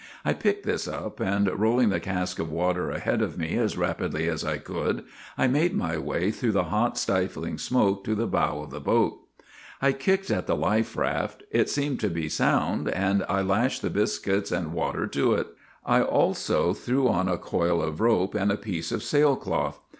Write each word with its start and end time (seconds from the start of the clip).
I 0.25 0.33
picked 0.33 0.65
this 0.65 0.87
up, 0.87 1.19
and 1.19 1.47
rolling 1.59 1.89
the 1.89 1.99
cask 1.99 2.39
of 2.39 2.51
water 2.51 2.89
ahead 2.89 3.21
of 3.21 3.37
me 3.37 3.55
as 3.57 3.77
rapidly 3.77 4.27
as 4.27 4.43
I 4.43 4.57
could, 4.57 5.05
I 5.37 5.45
made 5.45 5.75
my 5.75 5.99
way 5.99 6.31
through 6.31 6.53
the 6.53 6.63
hot, 6.73 6.97
stifling 6.97 7.59
smoke 7.59 8.03
to 8.05 8.15
the 8.15 8.25
bow 8.25 8.61
of 8.63 8.71
the 8.71 8.79
boat.' 8.79 9.19
I 9.79 9.91
kicked 9.91 10.31
at 10.31 10.47
the 10.47 10.55
life 10.55 10.97
raft; 10.97 11.43
it 11.51 11.69
seemed 11.69 11.99
to 11.99 12.09
be 12.09 12.29
sound, 12.29 12.89
and 12.89 13.23
I 13.29 13.43
lashed 13.43 13.83
the 13.83 13.91
biscuits 13.91 14.51
and 14.51 14.73
water 14.73 15.05
to 15.05 15.33
it. 15.33 15.49
I 15.85 16.01
also 16.01 16.73
threw 16.73 17.07
on 17.07 17.27
a 17.27 17.37
coil 17.37 17.79
of 17.79 18.01
rope 18.01 18.33
and 18.33 18.51
a 18.51 18.57
piece 18.57 18.91
of 18.91 19.03
sail 19.03 19.35
cloth. 19.35 19.79